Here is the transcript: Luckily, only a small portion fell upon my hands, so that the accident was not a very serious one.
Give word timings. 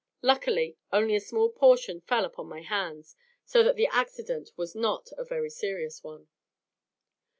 Luckily, 0.23 0.77
only 0.91 1.15
a 1.15 1.19
small 1.19 1.51
portion 1.51 2.01
fell 2.01 2.25
upon 2.25 2.47
my 2.49 2.61
hands, 2.63 3.15
so 3.45 3.61
that 3.61 3.75
the 3.75 3.85
accident 3.85 4.49
was 4.57 4.73
not 4.73 5.09
a 5.15 5.23
very 5.23 5.51
serious 5.51 6.03
one. 6.03 6.27